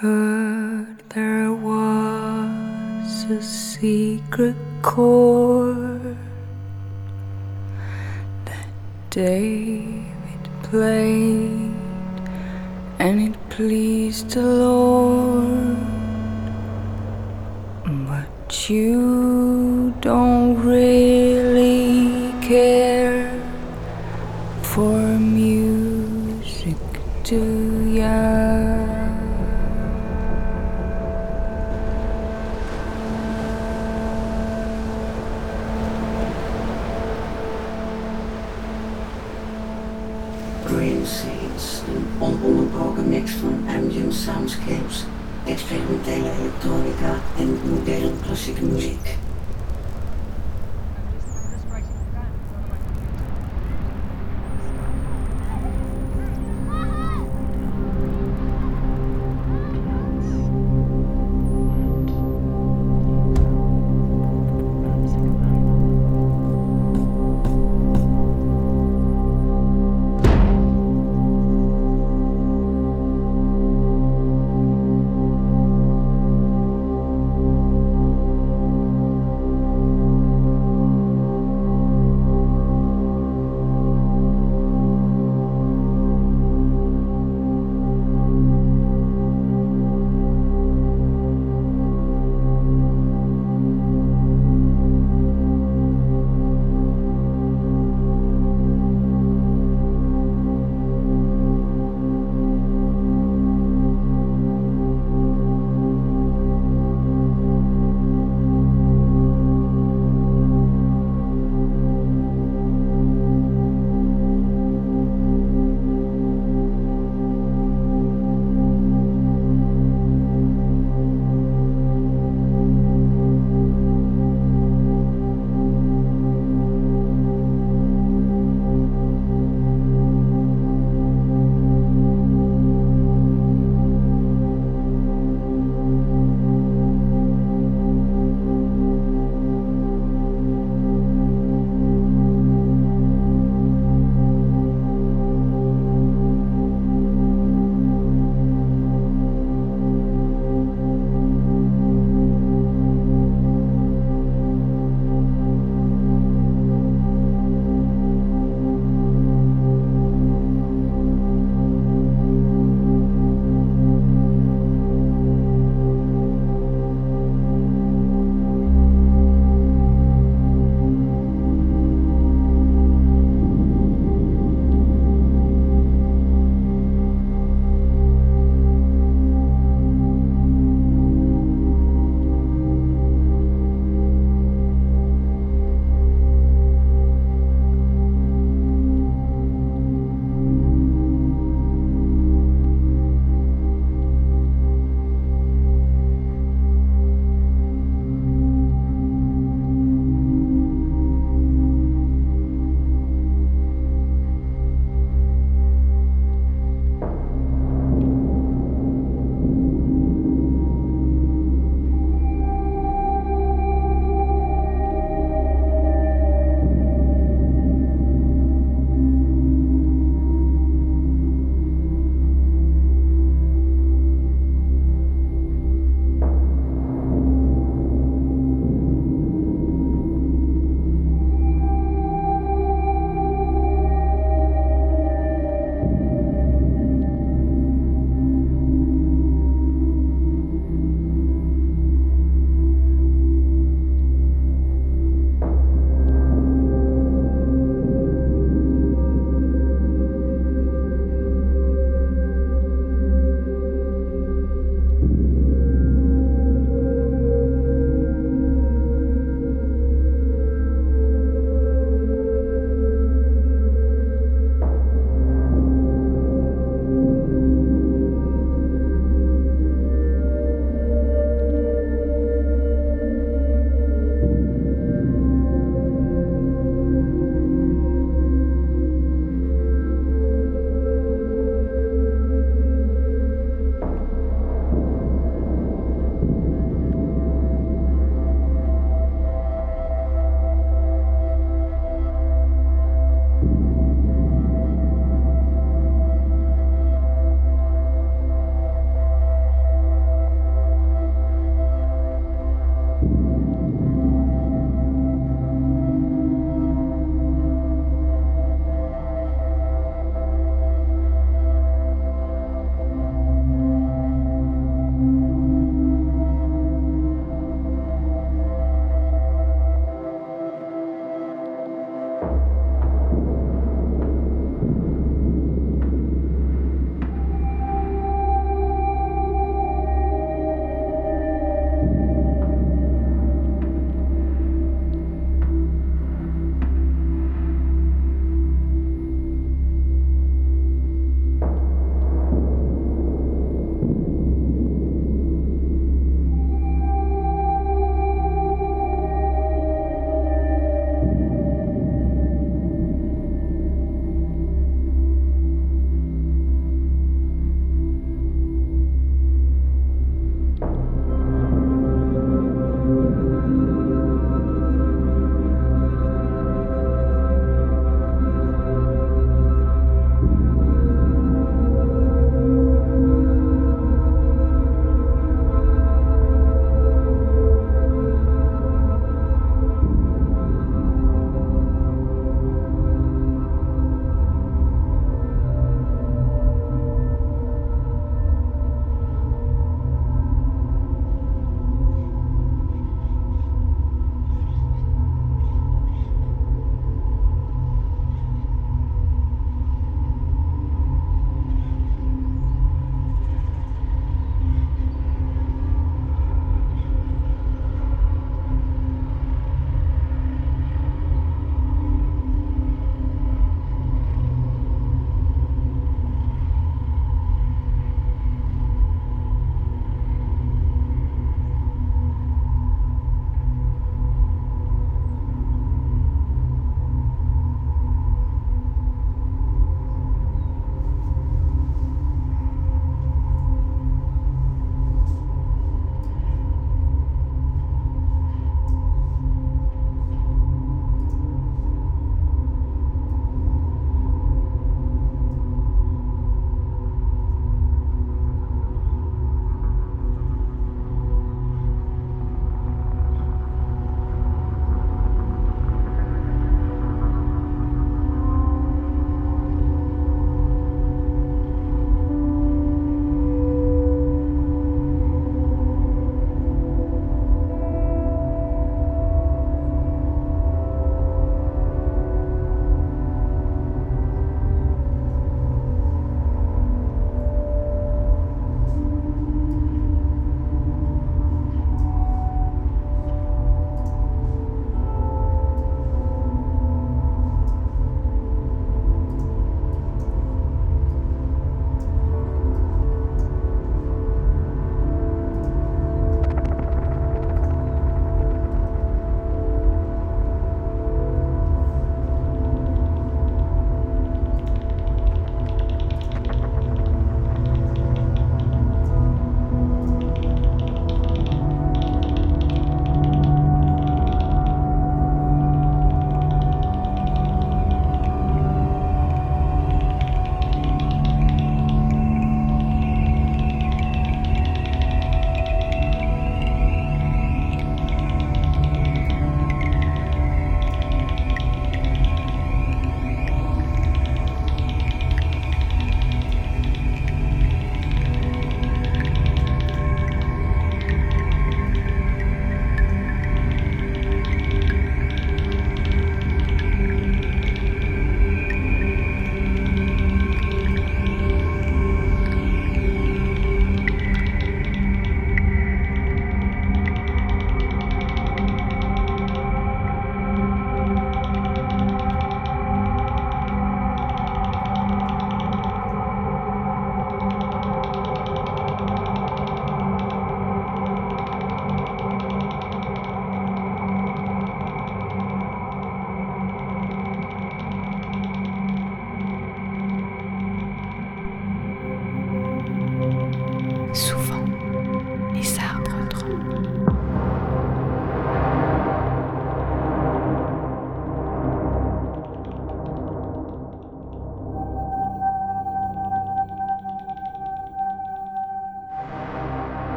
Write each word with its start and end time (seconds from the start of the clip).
heard 0.00 0.96
there 1.10 1.52
was 1.52 3.24
a 3.24 3.42
secret 3.42 4.56
chord 4.80 6.16
that 8.46 8.68
David 9.10 10.42
played 10.62 11.74
and 12.98 13.20
it 13.20 13.50
pleased 13.50 14.30
the 14.30 14.40
Lord. 14.40 15.76
But 18.08 18.70
you 18.70 19.94
don't 20.00 20.56
really 20.64 21.09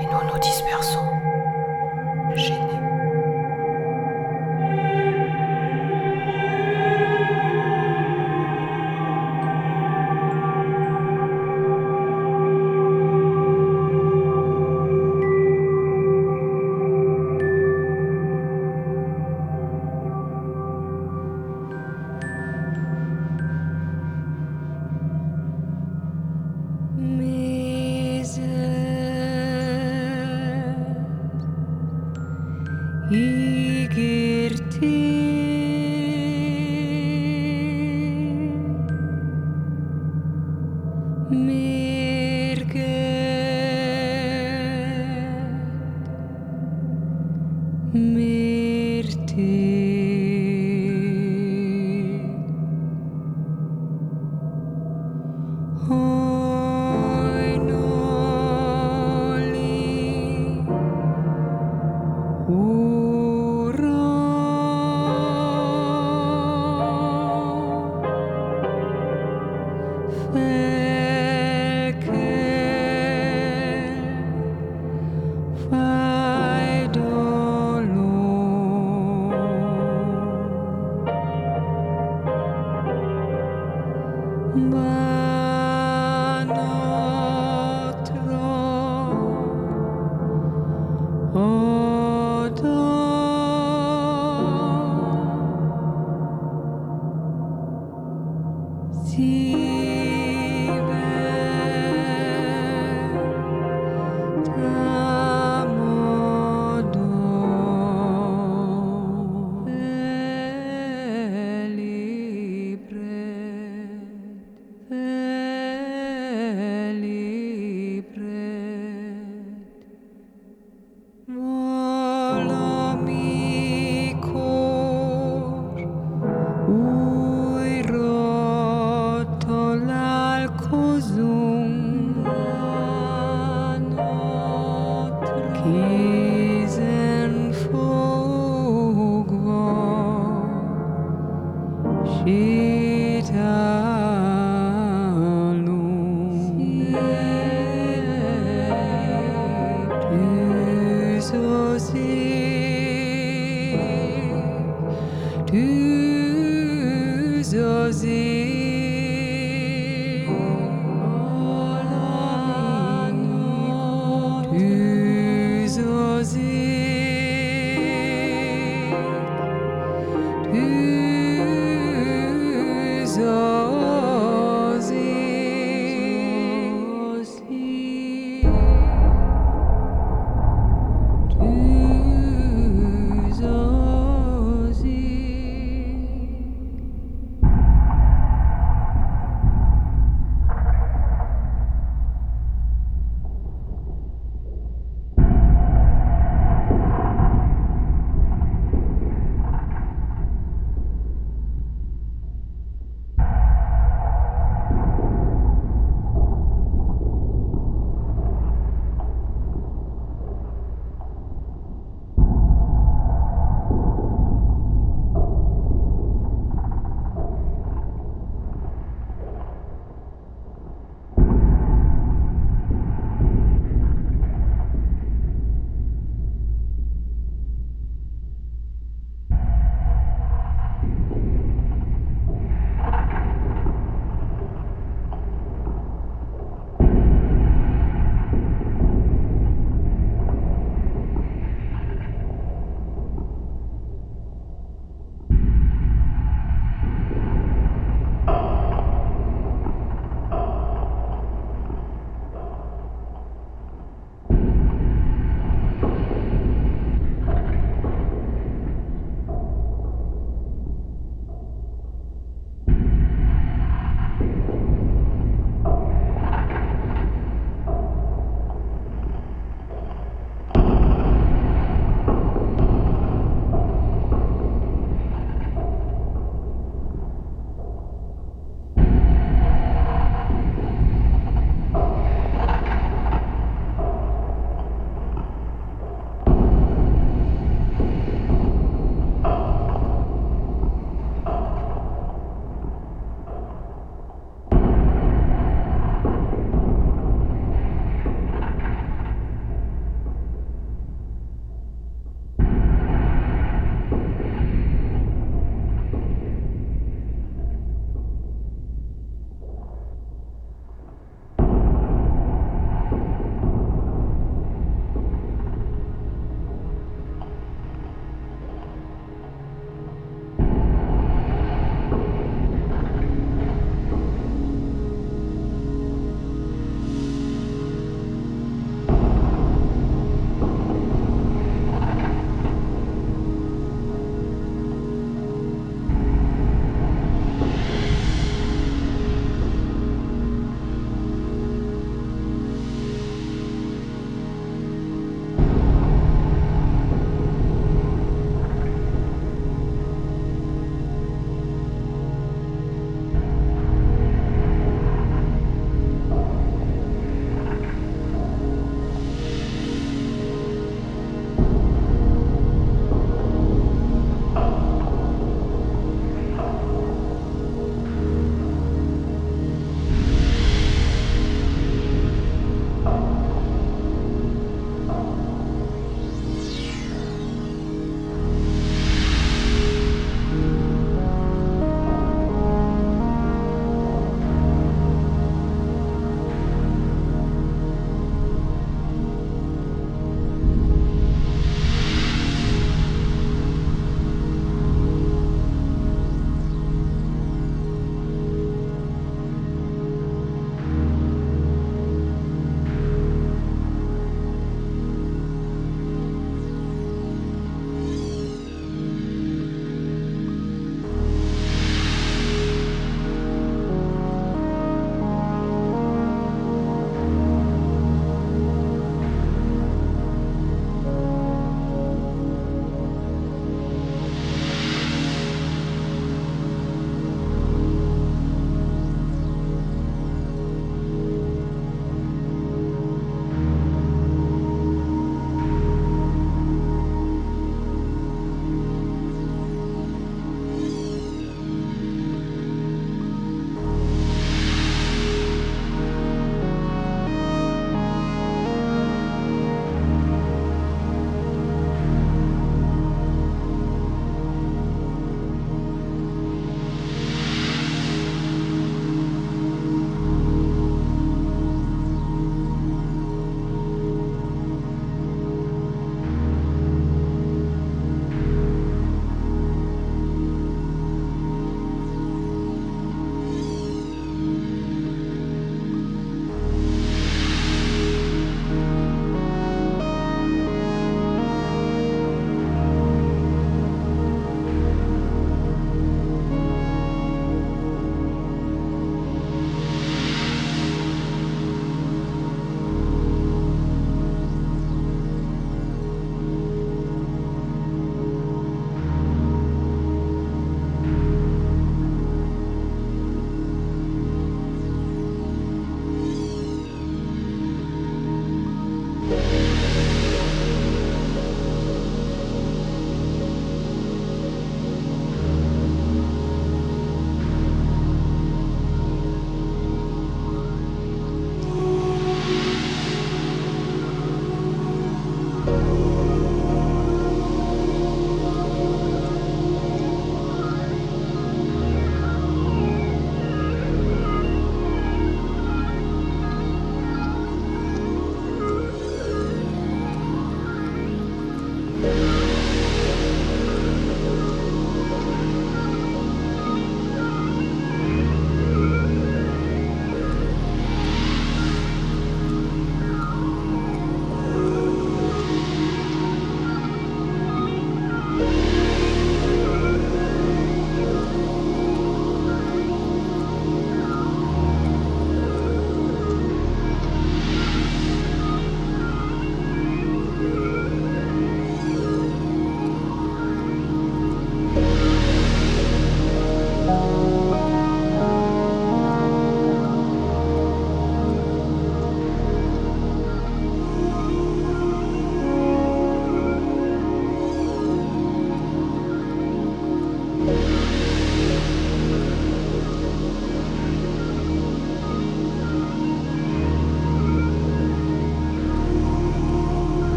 Et 0.00 0.06
nous 0.06 0.24
nous 0.24 0.38
dispersons, 0.38 1.09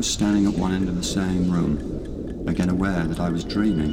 was 0.00 0.10
standing 0.10 0.46
at 0.46 0.54
one 0.54 0.72
end 0.72 0.88
of 0.88 0.96
the 0.96 1.02
same 1.02 1.50
room, 1.50 2.48
again 2.48 2.70
aware 2.70 3.04
that 3.04 3.20
I 3.20 3.28
was 3.28 3.44
dreaming. 3.44 3.92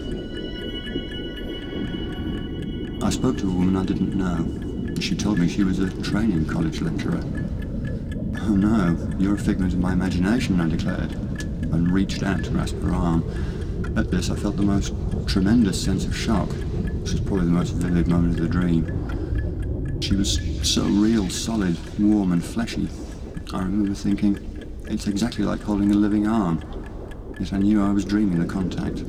I 3.03 3.09
spoke 3.09 3.37
to 3.39 3.49
a 3.49 3.51
woman 3.51 3.75
I 3.75 3.83
didn't 3.83 4.15
know. 4.15 4.95
She 5.01 5.17
told 5.17 5.37
me 5.37 5.49
she 5.49 5.65
was 5.65 5.79
a 5.79 5.89
training 6.01 6.45
college 6.45 6.79
lecturer. 6.79 7.21
Oh 8.39 8.55
no, 8.55 8.95
you're 9.19 9.35
a 9.35 9.37
figment 9.37 9.73
of 9.73 9.79
my 9.79 9.91
imagination, 9.91 10.61
I 10.61 10.69
declared, 10.69 11.11
and 11.11 11.91
reached 11.91 12.23
out 12.23 12.41
to 12.45 12.51
grasp 12.51 12.79
her 12.83 12.93
arm. 12.93 13.21
At 13.97 14.09
this, 14.09 14.29
I 14.29 14.37
felt 14.37 14.55
the 14.55 14.63
most 14.63 14.93
tremendous 15.27 15.83
sense 15.83 16.05
of 16.05 16.15
shock. 16.15 16.47
This 17.01 17.11
was 17.11 17.19
probably 17.19 17.47
the 17.47 17.51
most 17.51 17.73
vivid 17.73 18.07
moment 18.07 18.39
of 18.39 18.43
the 18.43 18.47
dream. 18.47 19.99
She 19.99 20.15
was 20.15 20.39
so 20.63 20.85
real, 20.85 21.29
solid, 21.29 21.75
warm, 21.99 22.31
and 22.31 22.41
fleshy. 22.41 22.87
I 23.53 23.57
remember 23.57 23.93
thinking, 23.93 24.46
it's 24.89 25.07
exactly 25.07 25.43
like 25.43 25.61
holding 25.61 25.91
a 25.91 25.95
living 25.95 26.27
arm. 26.27 26.61
Yet 27.39 27.53
I 27.53 27.57
knew 27.57 27.83
I 27.83 27.91
was 27.91 28.05
dreaming 28.05 28.39
the 28.39 28.45
contact. 28.45 29.03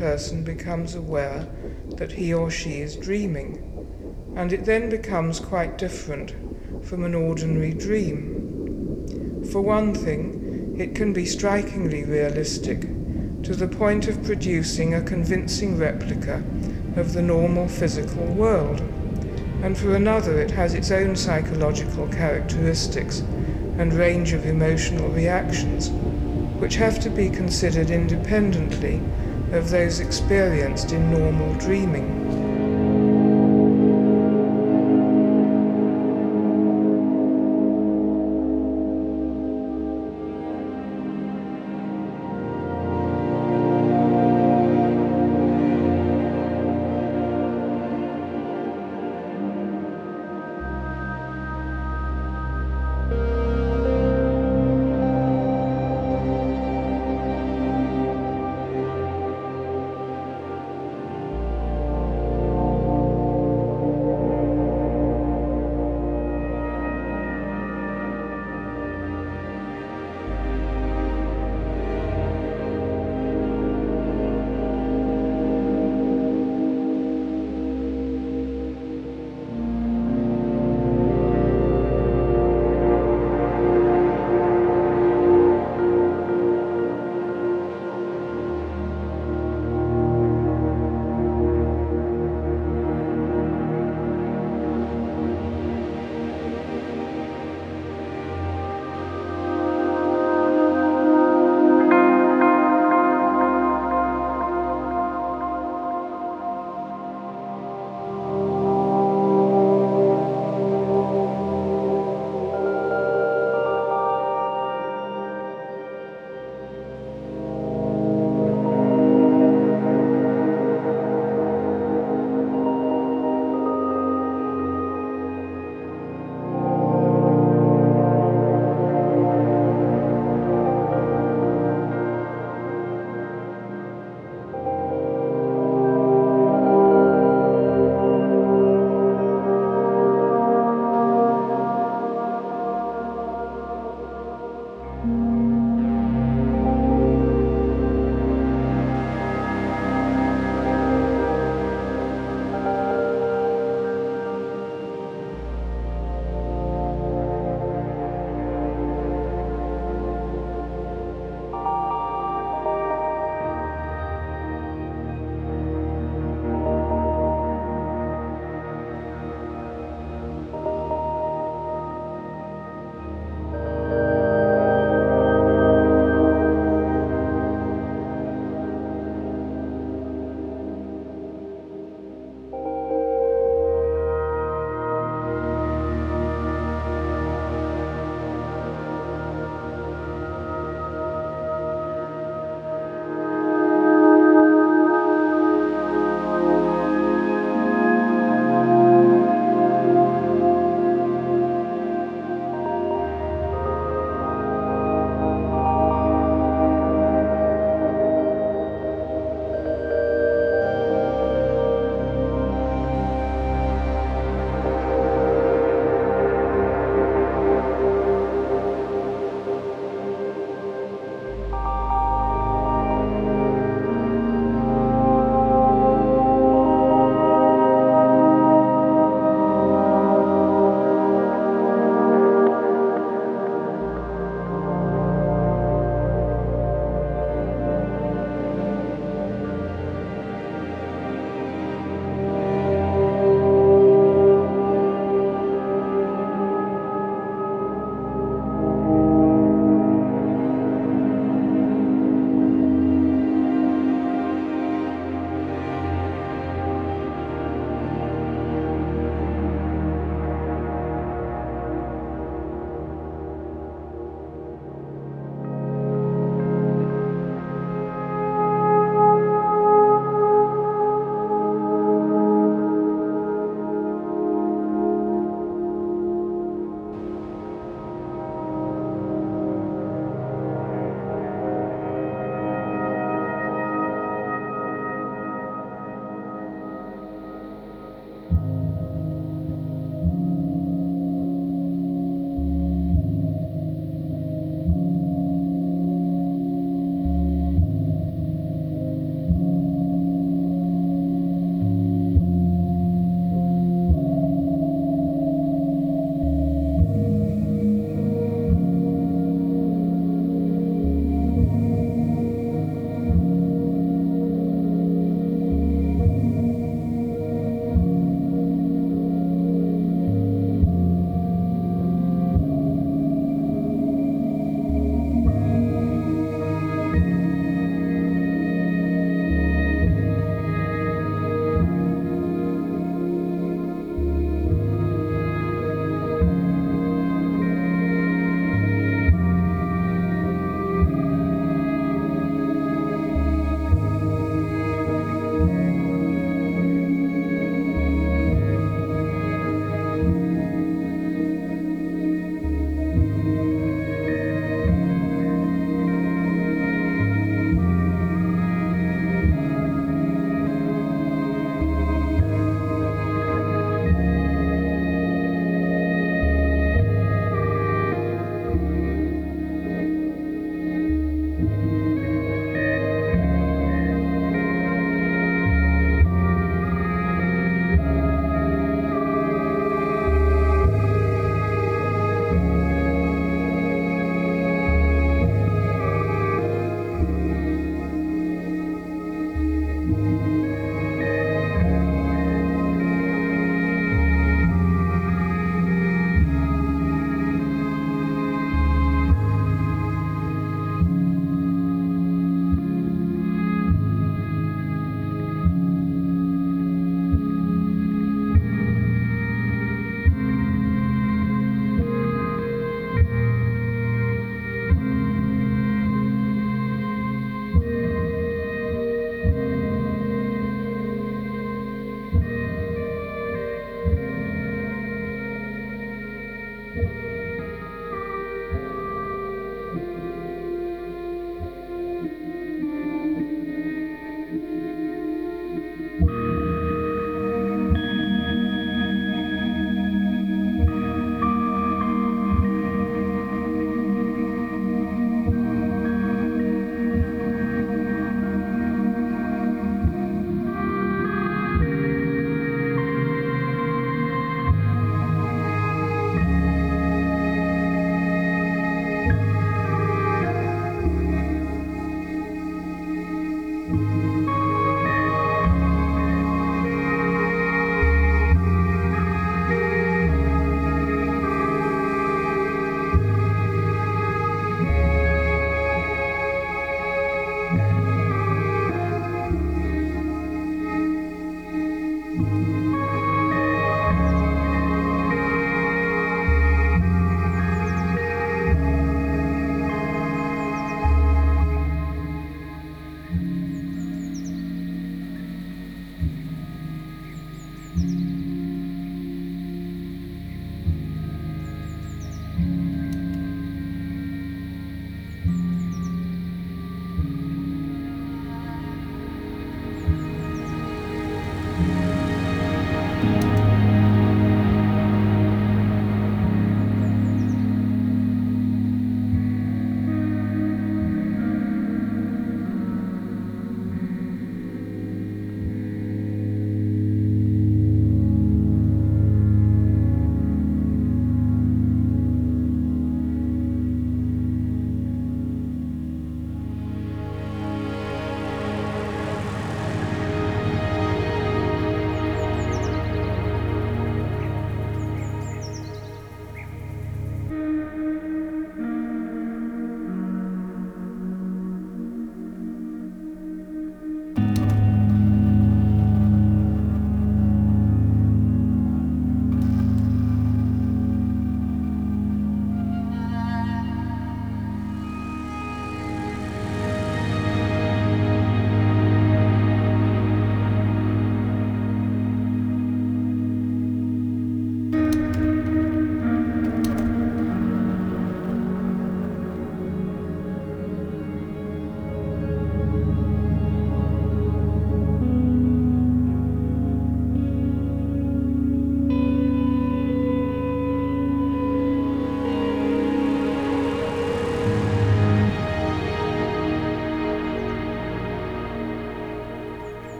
Person 0.00 0.42
becomes 0.42 0.94
aware 0.94 1.46
that 1.98 2.10
he 2.10 2.32
or 2.32 2.50
she 2.50 2.80
is 2.80 2.96
dreaming, 2.96 3.62
and 4.34 4.50
it 4.50 4.64
then 4.64 4.88
becomes 4.88 5.38
quite 5.38 5.76
different 5.76 6.34
from 6.82 7.04
an 7.04 7.14
ordinary 7.14 7.74
dream. 7.74 9.44
For 9.52 9.60
one 9.60 9.94
thing, 9.94 10.74
it 10.78 10.94
can 10.94 11.12
be 11.12 11.26
strikingly 11.26 12.04
realistic 12.04 12.80
to 13.42 13.54
the 13.54 13.68
point 13.68 14.08
of 14.08 14.24
producing 14.24 14.94
a 14.94 15.02
convincing 15.02 15.76
replica 15.76 16.42
of 16.96 17.12
the 17.12 17.20
normal 17.20 17.68
physical 17.68 18.24
world. 18.24 18.80
And 19.62 19.76
for 19.76 19.94
another, 19.94 20.40
it 20.40 20.50
has 20.52 20.72
its 20.72 20.90
own 20.90 21.14
psychological 21.14 22.08
characteristics 22.08 23.20
and 23.76 23.92
range 23.92 24.32
of 24.32 24.46
emotional 24.46 25.10
reactions, 25.10 25.90
which 26.58 26.76
have 26.76 27.00
to 27.00 27.10
be 27.10 27.28
considered 27.28 27.90
independently 27.90 29.02
of 29.52 29.70
those 29.70 30.00
experienced 30.00 30.92
in 30.92 31.10
normal 31.10 31.54
dreaming. 31.54 32.19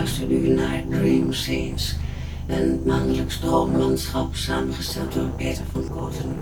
Afgelopen 0.00 0.36
uur 0.36 0.40
luisterde 0.40 0.40
u 0.40 0.54
naar 0.54 0.82
Dream 0.88 1.32
Scenes. 1.32 1.96
Een 2.46 2.80
maandelijks 2.86 3.38
droomlandschap 3.38 4.34
samengesteld 4.34 5.12
door 5.12 5.28
Peter 5.28 5.64
van 5.72 5.88
Kooten. 5.88 6.36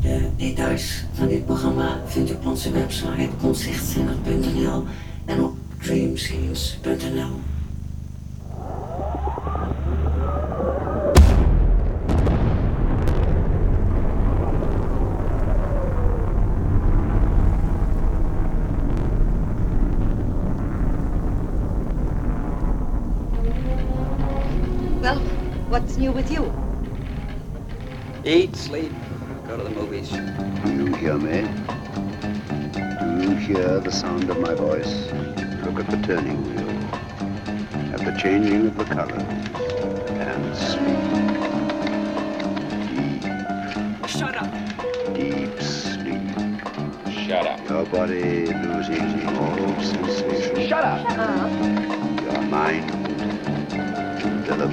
De 0.00 0.28
details 0.36 1.04
van 1.12 1.28
dit 1.28 1.46
programma 1.46 2.00
vindt 2.06 2.30
u 2.30 2.34
op 2.34 2.46
onze 2.46 2.70
website 2.70 3.28
concertzinnig.nl 3.40 4.84
en 5.24 5.44
op 5.44 5.56
dreamscenes.nl. 5.80 7.55
what's 26.12 26.30
with 26.30 26.38
you? 26.38 26.52
Eat, 28.24 28.54
sleep, 28.56 28.92
go 29.46 29.56
to 29.56 29.62
the 29.62 29.70
movies. 29.70 30.10
Do 30.10 30.72
you 30.72 30.94
hear 30.94 31.16
me? 31.18 31.48
Do 32.72 33.22
you 33.22 33.34
hear 33.36 33.80
the 33.80 33.90
sound 33.90 34.30
of 34.30 34.38
my 34.40 34.54
voice? 34.54 35.10
Look 35.64 35.80
at 35.80 35.90
the 35.90 35.96
turning 36.06 36.42
wheel, 36.44 36.70
at 37.92 38.04
the 38.04 38.16
changing 38.20 38.66
of 38.66 38.76
the 38.76 38.84
colors, 38.84 39.22
and 40.20 40.56
sleep. 40.56 41.02
Deep. 42.90 44.08
Shut 44.08 44.36
up. 44.36 44.50
Deep 45.14 45.60
sleep. 45.60 47.26
Shut 47.26 47.46
up. 47.46 47.68
Your 47.68 47.86
body 47.86 48.46
losing 48.46 49.26
all 49.36 49.80
sensation. 49.80 50.68
Shut 50.68 50.84
up. 50.84 51.08
Your 52.22 52.42
mind 52.42 53.05
Shut 54.46 54.60
up! 54.60 54.70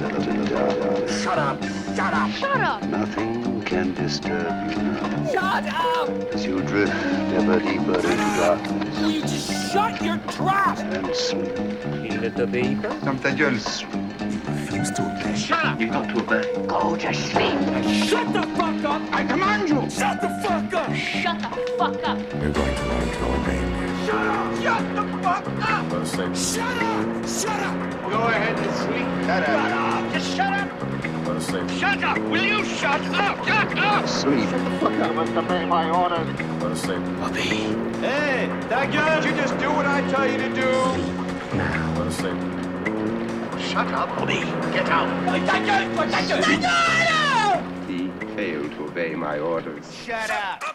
Shut 1.08 2.14
up! 2.14 2.30
Shut 2.30 2.60
up! 2.60 2.82
Nothing 2.84 3.60
can 3.62 3.92
disturb 3.94 4.70
you 4.70 4.76
now. 4.76 5.32
Shut 5.32 5.64
up! 5.66 6.08
As 6.32 6.46
you 6.46 6.60
drift 6.62 6.92
ever 7.34 7.58
deeper 7.58 7.96
into 7.96 8.16
darkness 8.16 9.00
Will 9.00 9.10
you 9.10 9.20
just 9.22 9.72
shut 9.72 10.00
your 10.00 10.18
trap? 10.28 10.78
and 10.78 11.12
sleep. 11.12 11.58
Lite 12.22 12.36
beeper. 12.52 12.94
Shut 15.36 15.64
up! 15.64 15.80
You've 15.80 15.90
got 15.90 16.08
to 16.08 16.20
obey. 16.20 16.66
Go 16.68 16.94
to 16.94 17.12
sleep. 17.12 17.58
Shut 18.06 18.32
the 18.32 18.42
fuck 18.54 18.84
up! 18.84 19.02
I 19.12 19.24
command 19.24 19.68
you! 19.68 19.90
Shut 19.90 20.20
the 20.20 20.28
fuck 20.44 20.72
up! 20.72 20.94
Shut 20.94 21.38
the 21.40 21.48
fuck 21.76 22.08
up! 22.08 22.18
You're 22.40 22.52
going 22.52 22.76
to 22.76 22.84
learn 22.86 23.08
to 23.08 23.24
obey 23.26 23.60
me. 23.60 24.06
Shut 24.06 24.24
up! 24.24 24.62
Shut 24.62 24.94
the 24.94 25.00
up! 25.00 25.03
Shut 25.44 26.82
up! 26.82 27.28
Shut 27.28 27.60
up! 27.60 28.10
Go 28.10 28.20
ahead 28.28 28.58
and 28.58 28.74
sleep. 28.76 29.06
Shut 29.26 29.42
up! 29.42 29.48
Shut 29.48 29.72
up! 29.72 30.12
Just 30.12 30.36
shut 30.36 30.52
up! 30.52 30.70
Shut 31.78 32.04
up! 32.04 32.18
Will 32.30 32.42
you 32.42 32.64
shut 32.64 33.00
up? 33.00 33.46
Shut 33.46 33.78
up! 33.78 34.08
Sleep. 34.08 34.48
Shut 34.48 34.64
the 34.64 34.70
fuck 34.78 34.92
up. 34.92 35.10
You 35.10 35.14
must 35.14 35.32
obey 35.32 35.64
my 35.66 35.90
orders. 35.90 36.28
Obey. 36.62 37.74
Hey, 38.00 38.48
that 38.68 38.92
guy, 38.92 39.24
you 39.24 39.34
just 39.36 39.58
do 39.58 39.70
what 39.70 39.86
I 39.86 40.00
tell 40.10 40.30
you 40.30 40.38
to 40.38 40.48
do. 40.48 40.72
Sleep 40.94 41.54
now. 41.54 42.10
Sleep. 42.10 42.38
Shut 43.60 43.88
up, 43.92 44.08
Bobby. 44.16 44.40
Get 44.72 44.88
out. 44.88 45.08
That 45.26 45.66
girl! 45.66 46.06
That 46.06 46.24
girl! 46.62 47.88
He 47.88 48.08
failed 48.34 48.72
to 48.72 48.84
obey 48.84 49.14
my 49.14 49.38
orders. 49.38 49.92
Shut 49.92 50.30
up! 50.30 50.73